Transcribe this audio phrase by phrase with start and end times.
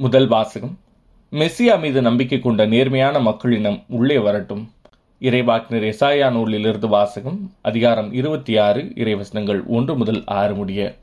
[0.00, 0.78] முதல் வாசகம்.
[1.32, 4.70] மெஸ்ஸியா மீது நம்பிக்கை கொண்ட நேர்மையான மக்களினம் உள்ளே வரட்டும்.
[5.20, 10.94] இறைவாக்கினர் எசாயா நூலிலிருந்து வாசகம் அதிகாரம் இருபத்தி ஆறு இறைவசனங்கள் ஒன்று முதல் ஆறு முடிய.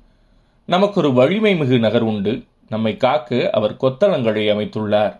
[0.66, 2.44] நமக்கு ஒரு வலிமை மிகு நகர் உண்டு.
[2.70, 5.20] நம்மை காக்க அவர் கொத்தளங்களை அமைத்துள்ளார்.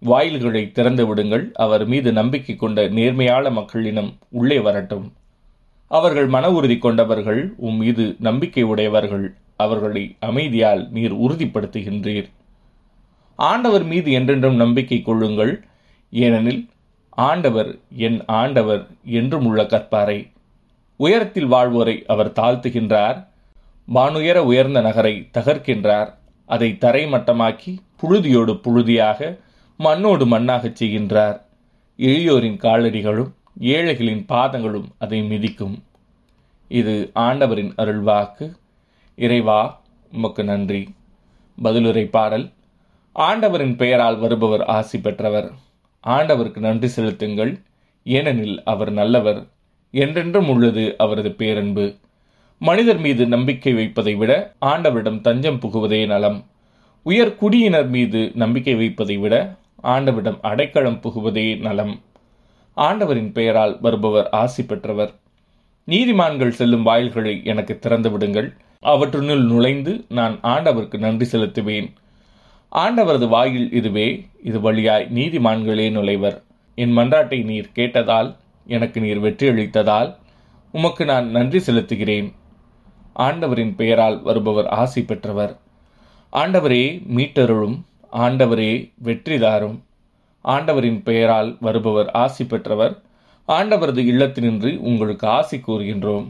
[0.00, 1.50] வாயில்களை திறந்து விடுங்கள்.
[1.54, 5.12] அவர் மீது நம்பிக்கை கொண்ட நேர்மையான மக்களினம் உள்ளே வரட்டும்.
[5.88, 9.34] அவர்கள் மன உறுதி கொண்டவர்கள் உம் மீது நம்பிக்கை உடையவர்கள்.
[9.56, 12.30] அவர்களை அமைதியால் நீர் உறுதிப்படுத்துகின்றீர்.
[13.36, 15.64] ஆண்டவர் மீது என்றென்றும் நம்பிக்கை கொள்ளுங்கள்.
[16.10, 16.68] ஏனெனில்
[17.10, 20.32] ஆண்டவர் என் ஆண்டவர் என்றும் உள்ள கற்பாரை
[20.96, 23.26] உயரத்தில் வாழ்வோரை அவர் தாழ்த்துகின்றார்.
[23.94, 26.14] வானுயர உயர்ந்த நகரை தகர்க்கின்றார்.
[26.46, 29.38] அதை தரைமட்டமாக்கி புழுதியோடு புழுதியாக
[29.78, 31.40] மண்ணோடு மண்ணாகச் செய்கின்றார்.
[31.98, 35.82] எளியோரின் காலடிகளும் ஏழைகளின் பாதங்களும் அதை மிதிக்கும்.
[36.68, 38.56] இது ஆண்டவரின் அருள்வாக்கு.
[39.16, 40.94] இறைவா உமக்கு நன்றி.
[41.62, 42.50] பதிலுரை பாடல்
[43.14, 45.52] ஆண்டவரின் பெயரால் வருபவர் ஆசி பெற்றவர்.
[46.06, 47.60] ஆண்டவருக்கு நன்றி செலுத்துங்கள்.
[48.04, 49.46] ஏனெனில் அவர் நல்லவர்.
[49.90, 51.94] என்றென்றும் உள்ளது அவரது பேரன்பு.
[52.58, 56.46] மனிதர் மீது நம்பிக்கை வைப்பதை விட ஆண்டவரிடம் தஞ்சம் புகுவதே நலம்.
[57.02, 62.00] உயர் குடியினர் மீது நம்பிக்கை வைப்பதை விட ஆண்டவரிடம் அடைக்கலம் புகுவதே நலம்.
[62.74, 65.12] ஆண்டவரின் பெயரால் வருபவர் ஆசி பெற்றவர்.
[65.86, 71.92] நீதிமான்கள் செல்லும் வாயில்களை எனக்கு திறந்து விடுங்கள் அவற்றுனுள் நுழைந்து நான் ஆண்டவருக்கு நன்றி செலுத்துவேன்.
[72.74, 76.42] ஆண்டவரது வாயில் இதுவே இது வழியாய் நீதிமான்களே நுழைவர்.
[76.74, 78.36] என் மன்றாட்டை நீர் கேட்டதால்
[78.66, 80.16] எனக்கு நீர் வெற்றியளித்ததால்
[80.72, 82.32] உமக்கு நான் நன்றி செலுத்துகிறேன்.
[83.12, 85.58] ஆண்டவரின் பெயரால் வருபவர் ஆசி பெற்றவர்.
[86.32, 86.84] ஆண்டவரே
[87.16, 87.76] மீட்டருளும்
[88.12, 89.78] ஆண்டவரே வெற்றிதாரும்
[90.44, 93.02] ஆண்டவரின் பெயரால் வருபவர் ஆசி பெற்றவர்.
[93.48, 96.26] ஆண்டவரது இல்லத்தினின்று உங்களுக்கு ஆசி கூறுகின்றோம்.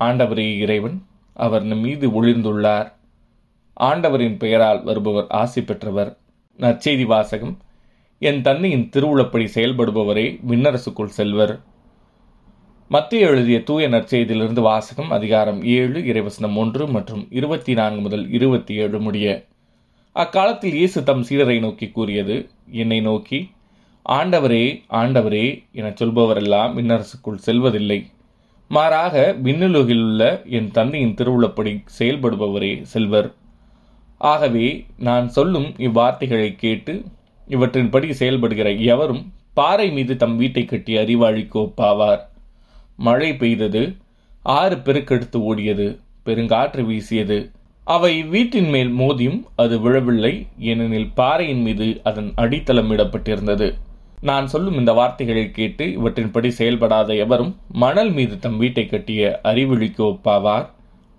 [0.00, 2.92] ஆண்டவரே இறைவன் அவர் நம் மீது ஒளிர்ந்துள்ளார்.
[3.88, 6.18] ஆண்டவரின் பெயரால் வருபவர் ஆசி பெற்றவர்.
[6.58, 7.58] நற்செய்தி வாசகம்.
[8.18, 11.60] என் தன்னையின் திருவுளப்படி செயல்படுபவரே விண்ணரசுக்குள் செல்வர்.
[12.88, 19.00] மத்திய எழுதிய தூய நற்செய்தியிலிருந்து வாசகம் அதிகாரம் ஏழு இறைவசனம் ஒன்று மற்றும் இருபத்தி நான்கு முதல் இருபத்தி ஏழு
[19.00, 19.46] முடிய.
[20.12, 23.50] அக்காலத்தில் இயேசு தம் சீடரை நோக்கி கூறியது என்னை நோக்கி
[24.08, 28.10] ஆண்டவரே ஆண்டவரே என சொல்பவரெல்லாம் விண்ணரசுக்குள் செல்வதில்லை.
[28.68, 33.34] மாறாக விண்ணுலகில் உள்ள என் தந்தையின் திருவுளப்படி செயல்படுபவரே செல்வர்.
[34.20, 34.66] ஆகவே
[34.98, 36.94] நான் சொல்லும் இவ்வார்த்தைகளை கேட்டு
[37.48, 39.22] இவற்றின்படி செயல்படுகிற எவரும்
[39.54, 42.20] பாறை மீது தம் வீட்டை கட்டி அறிவாளிக்கு ஒப்பாவார்
[42.96, 43.82] மழை பெய்தது
[44.42, 45.86] ஆறு பெருக்கெடுத்து ஓடியது
[46.26, 47.38] பெருங்காற்று வீசியது.
[47.86, 50.32] அவை வீட்டின் மேல் மோதியும் அது விழவில்லை
[50.70, 53.68] ஏனெனில் பாறையின் மீது அதன் அடித்தளம் இடப்பட்டிருந்தது.
[54.22, 60.66] நான் சொல்லும் இந்த வார்த்தைகளை கேட்டு இவற்றின்படி செயல்படாத எவரும் மணல் மீது தம் வீட்டை கட்டிய அறிவிழிக்கு ஒப்பாவார்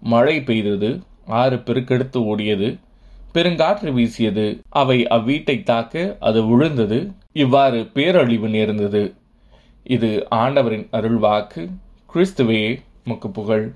[0.01, 0.91] மழை பெய்தது
[1.25, 2.69] ஆறு பெருக்கெடுத்து ஓடியது
[3.33, 4.59] பெருங்காற்று வீசியது.
[4.69, 9.13] அவை அவ்வீட்டை தாக்க அது விழுந்தது இவ்வாறு பேரழிவு நேர்ந்தது.
[9.83, 11.69] இது ஆண்டவரின் அருள்வாக்கு
[12.13, 13.73] கிறிஸ்துவே முக்கு புகழ்